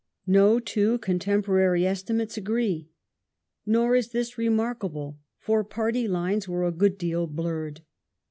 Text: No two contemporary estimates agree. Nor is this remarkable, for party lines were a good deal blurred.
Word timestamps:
No 0.25 0.59
two 0.59 0.97
contemporary 0.97 1.85
estimates 1.85 2.35
agree. 2.35 2.89
Nor 3.67 3.93
is 3.93 4.09
this 4.09 4.35
remarkable, 4.35 5.19
for 5.37 5.63
party 5.63 6.07
lines 6.07 6.47
were 6.47 6.63
a 6.65 6.71
good 6.71 6.97
deal 6.97 7.27
blurred. 7.27 7.81